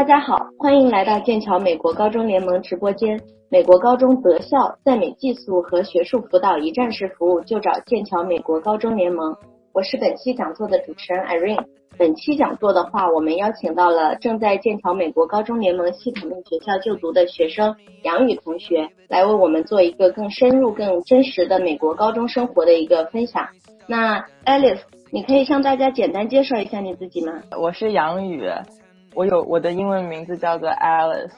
[0.00, 3.20] 大家好，欢迎来到剑桥美国高中联盟直播间。
[3.50, 9.36] 美国高中择校、在美寄宿和学术辅导一站式服务，就找剑桥美国高中联盟。
[9.74, 11.66] 我是本期讲座的主持人 Irene。
[11.98, 23.48] 本期讲座的话，我们邀请到了正在剑桥美国高中联盟系统类学校就读的学生杨宇同学，来为我们做一个更深入、更真实的美国高中生活的一个分享。
[23.86, 24.80] 那 Alice，
[25.12, 27.42] 你可以向大家简单介绍一下你自己吗？
[27.60, 28.48] 我是杨宇。
[29.14, 31.32] 我有我的英文名字叫做 Alice，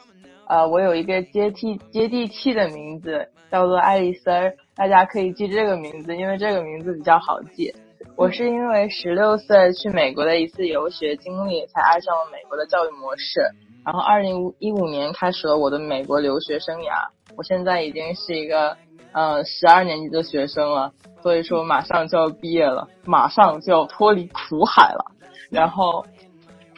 [0.47, 7.75] 呃，我有一个接地接地气的名字叫做爱丽丝儿，大家可以记这个名字，因为这个名字比较好记。
[8.15, 13.41] 我是因为十六岁去美国的一次游学经历，才爱上了美国的教育模式，
[13.87, 17.09] 然后二零一五年开始了我的美国留学生涯。
[17.37, 18.77] 我现在已经是一个
[19.13, 20.93] 呃十二年级的学生了，
[21.23, 25.13] 所以说马上就要毕业了，马上就要脱离苦海了，
[25.51, 26.05] 然后，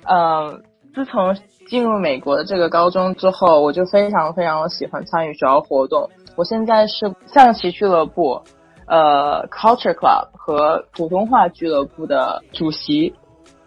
[0.04, 0.62] 嗯。
[0.94, 1.34] 自从
[1.66, 6.08] 进入美国的这个高中之后，我就非常非常喜欢参与学校活动。
[6.36, 8.42] 我现在是象棋俱乐部、
[8.86, 13.14] 呃 Culture Club 和普通话俱乐部的主席。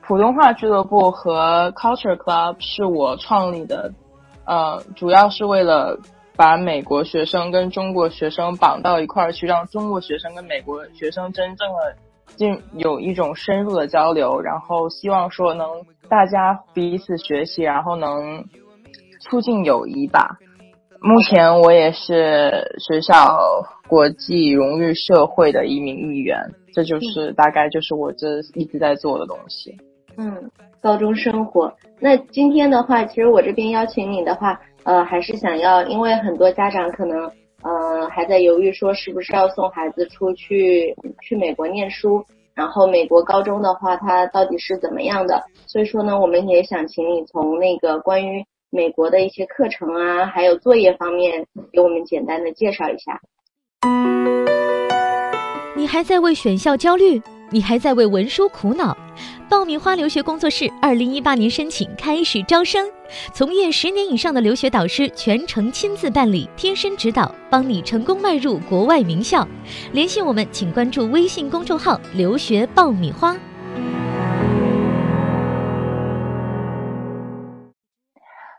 [0.02, 3.92] 普通话俱乐部和 Culture Club 是我创立的，
[4.46, 6.00] 呃，主要是为了
[6.38, 11.98] 把美国学生跟中国学生绑到一块儿去，让中国学生跟美国学生真正的。
[12.36, 15.68] 进有一种深入的交流，然后希望说能
[16.10, 18.46] 大家彼此学习，然后能
[19.22, 20.38] 促进友谊吧。
[21.02, 23.38] 目前我也是学校
[23.88, 26.40] 国际荣誉社会的一名议员，
[26.74, 29.76] 这就是大概就是我这一直在做的东西。
[30.18, 31.74] 嗯，高中生活。
[32.00, 37.32] 那今天的话，其实我这边邀请你的话，呃，还是想要，因为很多家长可能。
[38.18, 45.44] 还在犹豫说是不是要送孩子出去去美国念书，然后美国高中的话，它到底是怎么样的？
[45.68, 53.22] 所以说呢，我们也想请你从那个关于美国的一些课程啊，还有作业方面，给我们简单的介绍一下。
[55.76, 57.22] 你还在为选校焦虑？
[57.52, 58.98] 你还在为文书苦恼？
[59.50, 62.86] 爆米花留学工作室二零一八年申请开始招生，
[63.34, 69.48] 从业十年以上的留学导师全程亲自办理，贴身指导，帮你成功迈入国外名校。
[69.94, 73.38] 联系我们，请关注微信公众号“留学爆米花”。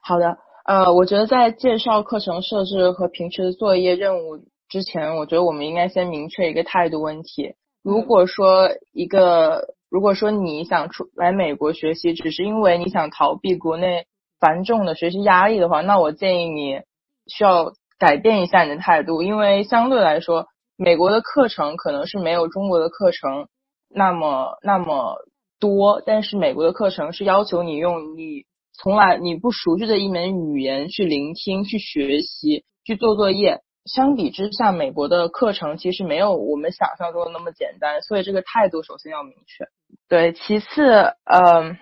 [0.03, 4.38] 好的，呃，我觉得在介绍课程设置和平时的作业任务
[4.70, 7.53] 之前，我觉得我们应该先明确一个态度问题。
[7.82, 14.06] 如果说一个，如果说你想出来美国学习，只是因为你想逃避国内
[14.38, 16.81] 繁重的学习压力的话，那我建议你
[17.26, 23.49] 需要改变一下你的态度，因为相对来说，美国的课程可能是没有中国的课程
[23.88, 25.16] 那么那么
[25.59, 28.44] 多，但是美国的课程是要求你用你
[28.75, 33.62] 从来你不熟悉的一门语言去聆听、去学习、去做作业。
[33.87, 39.65] 相比之下，美国的课程其实没有我们想象中的那么简单，所以这个态度首先要明确。
[40.09, 40.82] 对，其次，
[41.25, 41.76] 呃，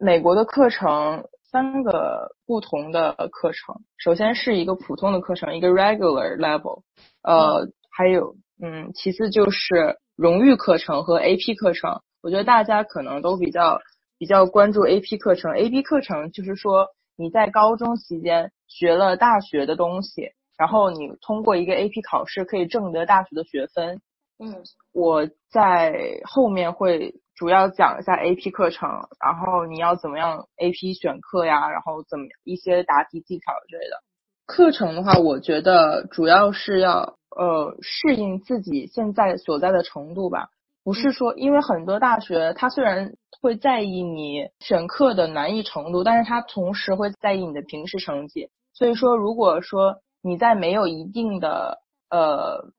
[0.00, 6.82] 美国的课程三个不同的课程，首先是一个普通的课程，一个 regular level，
[7.22, 12.00] 呃，还有，嗯，其次就是荣誉课程和 AP 课程。
[12.22, 13.80] 我觉得大家可能都比较
[14.18, 20.30] 比较关注 AP 课程，AP 课程就是说你在高中期间学了大学的东西。
[20.56, 24.00] 然后你通过一个 AP 考试可以挣得大学的学分。
[24.38, 28.88] 嗯，我在后面会主要讲一下 AP 课程，
[29.20, 34.00] 然后你要怎么样 AP 选课呀，然后怎么一些答题技巧之类的。
[34.46, 40.48] 课程的话，我觉得主要是要呃适应自己现在所在的程度吧，
[40.84, 48.50] 不是说因为很多大学它虽然会在意你选课的难易程度，但是它同时会在意你的平时成绩。
[48.74, 51.78] 所以说，如果说你在没有一定的
[52.10, 52.72] 呃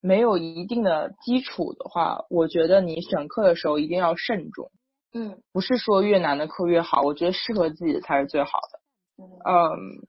[0.00, 4.70] 没有一定的基础的话，我觉得你选课的时候一定要慎重。
[5.12, 9.24] 嗯，不是说越难的课越好，我觉得适合自己的才是最好的。
[9.44, 10.06] 嗯，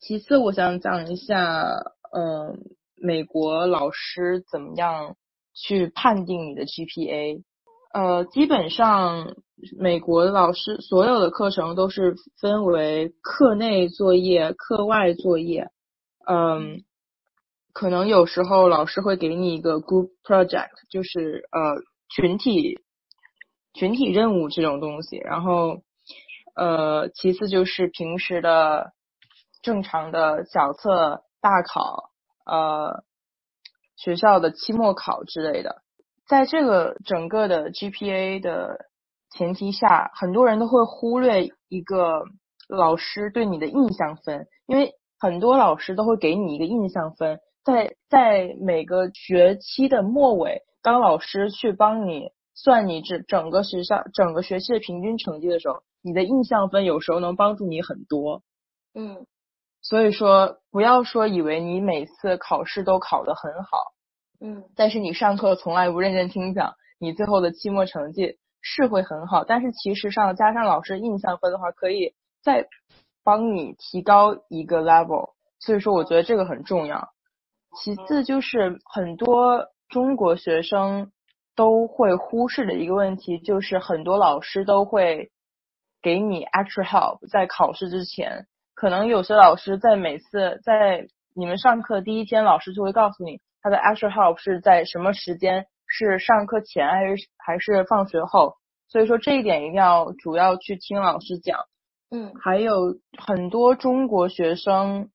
[0.00, 1.64] 其次我想讲一下，
[2.12, 2.58] 嗯，
[2.96, 5.16] 美国老师怎么样
[5.54, 7.42] 去判定你的 GPA。
[7.92, 9.36] 呃，基本上
[9.78, 15.70] 美国老师所有的课程都是分为课内作业、课外作业。
[16.26, 16.82] 嗯，
[17.74, 22.78] 可能有时候老师会给你一个 group project，就是呃群体
[23.74, 25.18] 群体任务这种东西。
[25.18, 25.82] 然后
[26.54, 28.92] 呃，其次就是平时的
[29.60, 32.10] 正常的小测、大考，
[32.46, 33.02] 呃，
[33.96, 35.82] 学校的期末考之类的。
[36.28, 38.86] 在这个整个的 GPA 的
[39.30, 42.22] 前提下，很多人都会忽略一个
[42.68, 58.42] 老师对你的印象分，因为很多老师都会给你一个印象分，在在每个学期的末尾，当老师去帮你算你这整个学校整个学期的平均成绩的时候，你的印象分有时候能帮助你很多。
[58.94, 59.26] 嗯，
[59.80, 63.78] 所以说，不要说以为你每次考试都考得很好，
[64.40, 69.44] 嗯，但是你上课从来不认真听讲，你最后的期末成绩是会很好。
[69.44, 72.68] 但是其实上加上老师印象分的话，可以再
[73.24, 75.32] 帮你提高一个 level。
[75.58, 77.13] 所以说，我觉得这个很重要。
[77.76, 81.10] 其次就是很多中国学生
[81.56, 85.30] 都会忽视的一个问题，就是很多老师都会
[86.02, 88.46] 给你 extra help 在考试之前。
[88.74, 98.56] 可能有些老师在每次在你们上课第一天，老师就会告诉你他的 extra help 是在什么时间，是上课前还是还是放学后。
[98.88, 101.60] 所以说这一点一定要主要去听老师讲。
[102.10, 105.10] 嗯，还有很多中国学生，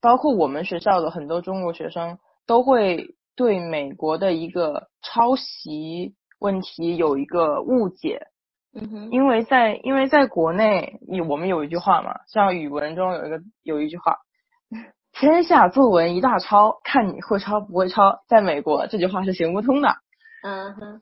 [0.00, 8.28] 包括我们学校的很多中国学生，都会对美国的一个抄袭问题有一个误解。
[8.74, 14.18] 嗯哼，因为在因为在国内，你我们有一句话嘛，像语文中有一个有一句话，
[15.12, 18.20] 天下作文一大抄，看你会抄不会抄。
[18.28, 19.88] 在美国，这句话是行不通的。
[20.44, 21.00] 嗯哼，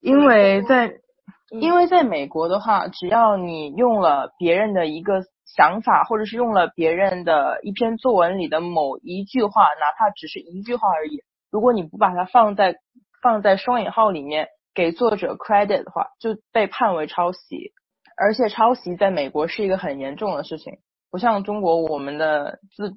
[0.00, 5.22] 因为在嗯因为在美国的话，只要你用了别人的一个
[5.56, 12.76] 想法，或者是用了别人的一篇作文里的某一句话，哪怕只是一句话而已，如果你不把它放在
[13.22, 17.72] 放在双引号里面给作者 credit 的话，就被判为抄袭。
[18.20, 20.78] 而且抄袭在美国是一个很严重的事情，
[21.10, 22.92] 不像中国我们的知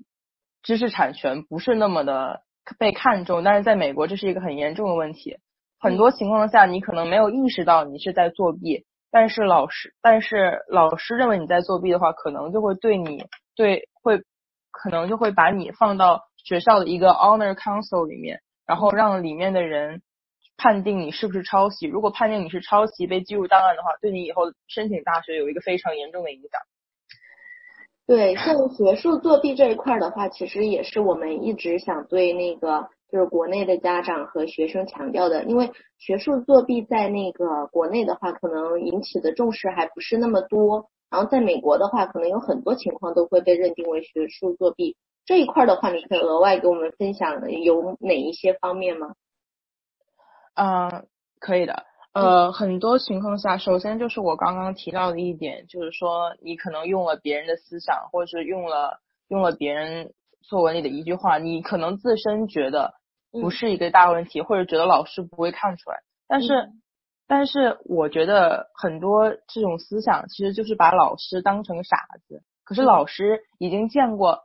[0.64, 2.42] 知识产权不是那么的
[2.80, 5.38] 被看重，但是在美国这是一个很严重的问题。
[5.80, 13.26] 很多情况下，你可能没有意识到你是在作弊，但是老师，但是老师认为你在作弊的话，可能就会对你
[13.56, 14.18] 对会，
[14.72, 20.02] 可能就会把你放到学校的一个 honor council 里面，然后让里面的人
[20.58, 21.88] 判定你是不是抄袭。
[21.88, 26.62] 如果判定你是抄袭，被记入档案的话，对你以后申请大学有一个非常严重的影响。
[28.08, 44.96] 对，像学术作弊这一块的话，其实也是我们一直想对那个就是国内的家长和学生强调的，因为学术作弊在那个国内的话，可能引起的重视还不是那么多，然后在美国的话，可能有很多情况都会被认定为学术作弊。
[45.26, 49.14] 这一块儿的话，你可以额外给我们分享有哪一些方面吗？
[50.56, 51.06] 嗯，
[51.40, 51.84] 可以的。
[52.14, 59.00] 呃，很多情况下，首先就是我刚刚提到的一点，就是说你可能用了别人的思想，或者是用了
[59.30, 60.12] 用了别人
[60.42, 62.94] 作文里的一句话，你可能自身觉得
[63.32, 65.98] 不是一个大问题，或者觉得老师不会看出来。
[66.28, 66.70] 但是，
[67.28, 71.98] 但是我觉得很多这种思想其实就是把老师当成傻
[72.28, 72.44] 子。
[72.64, 74.40] 可是老师已经见过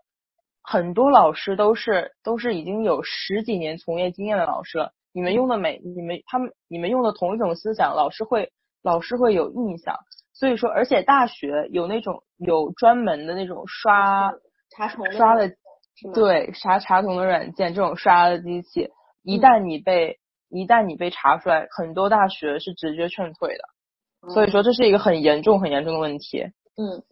[0.63, 4.93] 很多老师都是都是已经有十几年从业经验的老师了。
[5.13, 8.53] 你们用的每你们他们你们用的同一种思想，老师会
[8.83, 9.97] 老师会有印象。
[10.35, 14.31] 所以说，而且大学有那种有专门的那种刷
[14.71, 15.49] 查重刷的，
[15.97, 16.13] 是吗？
[16.15, 18.91] 对查查重的软件，这种刷的机器，
[19.23, 24.33] 一旦你被一旦你被查出来，很多大学是直接劝退的。
[24.33, 26.43] 所以说，这是一个很严重很严重的问题。
[26.77, 27.03] 嗯。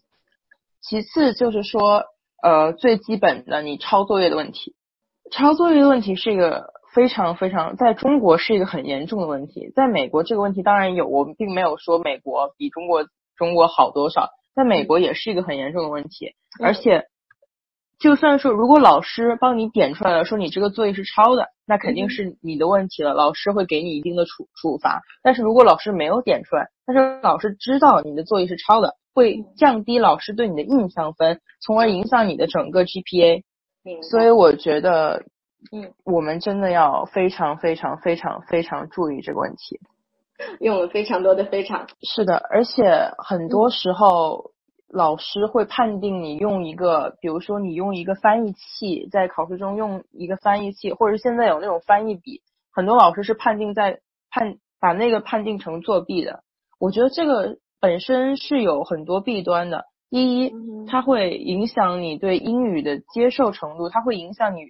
[0.80, 2.04] 其次就是说，
[2.42, 4.74] 呃，最基本的你抄作业的问题，
[5.30, 17.06] 抄作业的问题是一个非常非常在中国是一个很严重的问题，在美国这个问题当然有，我们并没有说美国比中国中国好多少，在美国也是一个很严重的问题，而且
[17.98, 25.02] 就算说如果老师帮你点出来了，说你这个作业是抄的，那肯定是你的问题了，老师会给你一定的处处罚。
[25.22, 33.42] 但是如果老师没有点出来，但是老师知道你的作业是抄的，会降低老师对你的印象分，从而影响你的整个 GPA。
[34.10, 35.24] 所以我觉得，
[35.70, 39.78] 嗯，我们真的要非常非常非常非常注意这个问题。
[40.58, 41.86] 用了非常多的非常。
[42.02, 42.82] 是的，而且
[43.18, 44.52] 很多时候
[44.88, 54.00] 老师会判定你用一个，比如说你用一个翻译器，在考试中用一个翻译器，或者现在有那种翻译笔，很多老师是判定在
[54.30, 56.42] 判把那个判定成作弊的。
[56.78, 59.86] 我觉得这个本身是有很多弊端的。
[60.10, 64.60] 第一，嗯它会影响你对英语的接受程度，它会影响你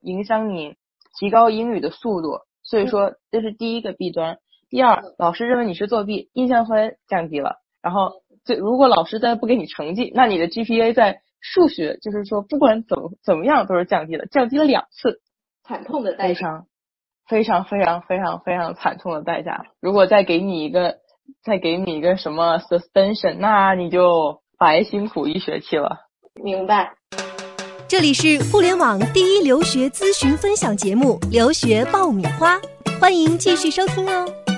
[0.00, 0.76] 影响你
[1.18, 2.40] 提高英语的速度。
[2.62, 4.38] 所以说，这是第一个弊端。
[4.68, 7.56] 第二，老师认为你是作弊，印象分降低了。
[7.82, 8.12] 然后，
[8.44, 15.20] 这如果老师再不给你成绩，那你的 GPA 在数学就是说不管怎么怎么样都是降低了，降低了两次，
[15.64, 16.64] 惨痛的代价。
[17.28, 19.66] 非常非常非常非常非常惨痛的代价。
[19.80, 20.96] 如果再给你一个
[21.44, 25.98] 再给你一个什么 suspension，那你就白辛苦一学期了。
[26.42, 26.94] 明白。
[27.86, 32.56] 这里是互联网第一留学咨询分享节目《留学爆米花》，
[33.00, 34.49] 欢迎继续收听哦。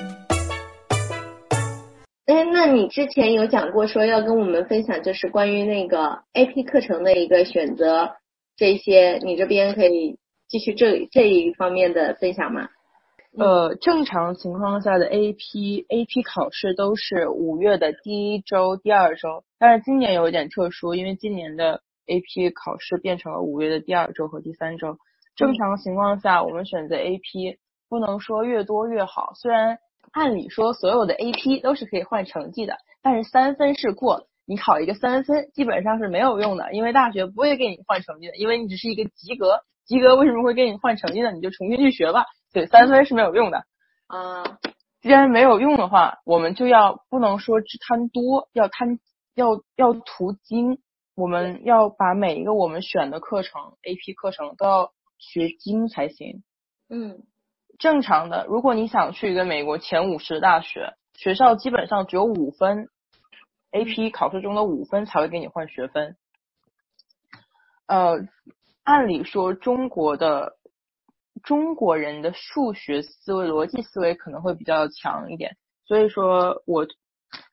[2.33, 8.13] 哎，那你之前有讲过说要跟我们分享，就是关于那个 AP 课程的一个选择，
[8.57, 12.71] 这些你这边可以继续这这一方面的分享吗？
[13.37, 24.97] 呃，正常情况下的 AP AP 考试都是五月的第一周、第二周，但是今年有一点特殊，因为今年的 AP 考试变成了五月的第二周和第三周。
[25.37, 27.59] 正常情况下，我们选择 AP
[27.91, 29.77] 不能说越多越好，虽然
[30.13, 41.33] 按理说所有的 AP 都是可以换成绩的，但是三分是过，你考一个三分基本上是没有用的，因为大学不会给你换成绩的，因为你只是一个及格，及格为什么会给你换成绩呢？
[41.33, 42.25] 你就重新去学吧。
[42.53, 43.65] 对，三分是没有用的
[44.07, 44.59] 啊。
[45.01, 48.99] 既然没有用的话，我们就要不能说只贪多，要贪
[49.35, 50.79] 要要图精。
[51.15, 56.43] 我们要把每一个我们选的课程，AP 课程都要学精才行。
[56.89, 57.23] 嗯，
[57.79, 62.89] 正常的，如果你想去一个美国前五十的大学，学校基本上只有五分
[63.73, 66.17] ，AP 考试中的五分才会给你换学分。
[67.87, 68.19] 呃，
[68.85, 70.57] 按理说中国的。
[71.43, 76.87] 中国人的数学思维、逻辑思维可能会比较强一点，所以说我，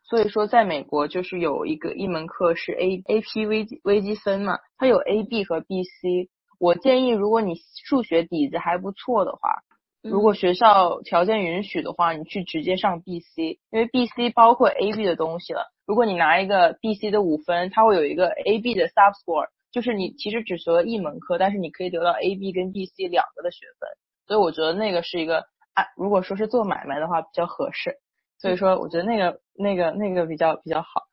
[0.03, 6.29] 所以说在美国就是有一个一门课是 A A P 微微积分嘛，它有 A B 和 B C。
[6.59, 9.63] 我建议如果你数学底子还不错的话，
[10.01, 15.71] 如果学校条件允许的话，你去直接上 B C，因为 B C 包括 A B 的东西了。
[15.85, 19.47] 如果你拿一个 B C 的五分，它会有一个 A B 的 sub score。
[19.71, 23.87] 就是你其实只学了一门课，但是你可以得到 A、B 跟 B、C 两个的学分，
[24.25, 25.41] 所以我觉得那个是一个
[25.75, 27.97] 啊，如果说是做买卖的话比较合适，
[28.39, 31.03] 所以说我觉得那个那个那个比较比较好。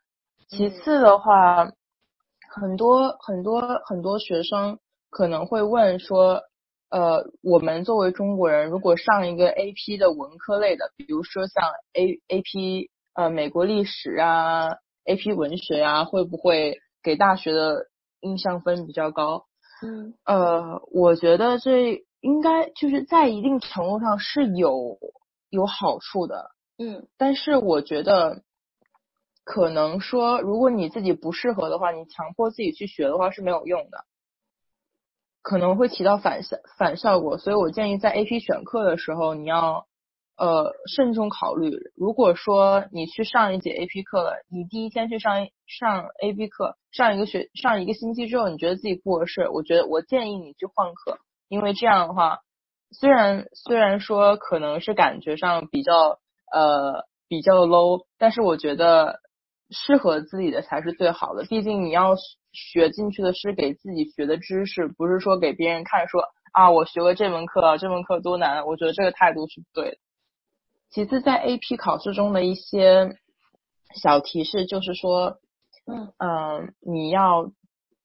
[0.49, 1.71] 其次的话，
[2.49, 4.78] 很多很多很多学生
[5.11, 6.40] 可能会问说，
[6.88, 11.64] 呃，我们作为中国人，如果上一个 AP 的文科类的，比如说像
[11.95, 14.69] A AP 呃美国历史啊、
[15.05, 17.87] AP 文学啊，会不会给大学的
[18.21, 19.47] 印象分比较高，
[19.83, 24.99] 嗯，呃，我觉得这应该就是在一定程度上是有
[25.50, 28.43] 有好处的，嗯，但是我觉得
[29.45, 34.05] 可能说，如果你自己不适合的话，你强迫自己去学的话是没有用的，
[35.47, 39.87] 可能会起到反效反效果，所以我建议在 AP 选课的时候，你要。
[40.38, 41.71] 呃，慎重考虑。
[41.97, 51.17] 如果说你去上一节 AP 课了，你第一天去上上 AP 课，上一个学上一个星期之后，你觉得自己不合适，我觉得我建议你去换课，
[51.49, 52.41] 因为这样的话，
[52.91, 56.19] 虽然虽然说可能是感觉上比较
[56.53, 59.21] 呃比较 low，但是我觉得
[59.71, 61.45] 适合自己的才是最好的。
[61.45, 62.15] 毕竟你要
[62.53, 68.67] 学进去的是给自己学的知识，不是说给别人看说啊我学了这门课，这门课多难。
[68.67, 69.97] 我觉得这个态度是不对的。
[70.89, 73.11] 其次，在 AP 考试中的一些
[73.95, 75.39] 小提示就是说，
[75.87, 77.51] 嗯嗯，你要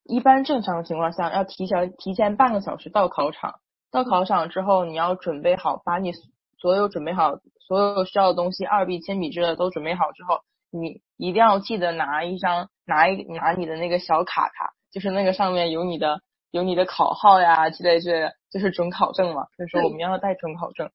[0.03, 3.60] 一般正常情况下要提前提前半个小时到考场，
[3.91, 6.12] 到考场之后你要准备好，把你
[6.60, 10.39] 所有准备好所有需要的东西，二 B 铅笔之类的都准备好之后，
[10.72, 20.89] 你一定要记得拿一张拿一拿你的那个小卡卡，就是那个上面有你的有你的考号呀之类之类的，就是准考证嘛，所以说我们要带准考证，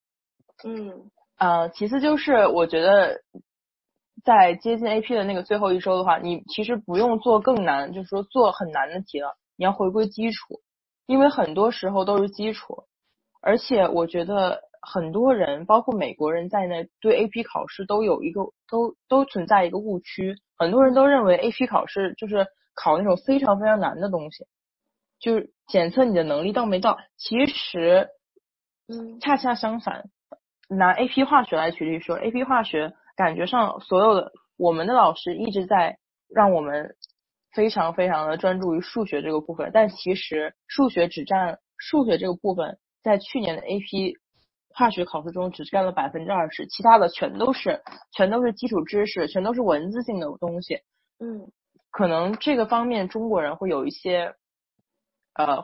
[0.64, 1.10] 嗯。
[1.38, 3.20] 呃，其次就是我觉得，
[4.24, 9.36] 在接近 AP 的那个最后一周的话，你其实不用做更难，就是说做很难的题了。
[9.56, 10.60] 你要回归基础，
[11.06, 12.84] 因为很多时候都是基础。
[13.42, 20.36] 而且我觉得很多人，包括美国人在内，对 AP 考试都有一个都都存在一个误区。
[20.56, 24.46] 很多人都认为 AP 考试就是考那种非常非常难的东西，
[25.18, 26.98] 就是检测你的能力到没到。
[27.16, 28.08] 其实，
[28.88, 30.04] 嗯，恰恰相反。
[30.68, 35.96] 拿 AP 化学来举例说，AP 化学感觉上所有的我们的老师一直在
[36.28, 36.96] 让我们
[37.52, 44.16] 非常非常的专注于数学这个部分，但其实数学只占数学这个部分在去年的 AP
[44.76, 50.80] 化学考试中只占了百分之二十，其他的全都是全都是基础知识，全都是文字性的东西。
[51.18, 51.50] 嗯，
[51.90, 54.34] 可能这个方面中国人会有一些
[55.34, 55.62] 呃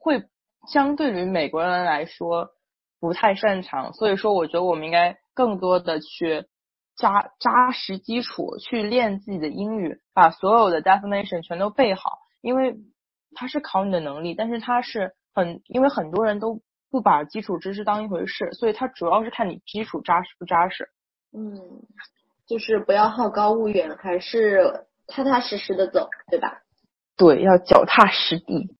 [0.00, 0.24] 会
[0.68, 2.50] 相对于美国人来说。
[3.04, 6.46] 不太擅长，所以说我觉得我们应该更多的去
[6.94, 12.20] 扎扎实基础，去练自己的英语，把所有的 definition 全都背好。
[12.42, 12.76] 因为
[13.34, 16.60] 它是考你的能力，但是它是很，因为很多人都
[16.92, 20.88] 不把基础知识当一回事，所以它主要是看你基础扎实不扎实。
[21.32, 21.58] 嗯，
[22.46, 26.60] 就是不要好高骛远，还是踏踏实实的走，对吧？
[27.16, 28.76] 对，要脚踏实地。